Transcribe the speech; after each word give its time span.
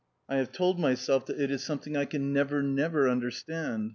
I 0.27 0.37
have 0.37 0.51
told 0.51 0.79
myself 0.79 1.27
that 1.27 1.39
it 1.39 1.51
is 1.51 1.63
something 1.63 1.95
I 1.95 2.05
can 2.05 2.33
never, 2.33 2.63
never 2.63 3.07
understand. 3.07 3.89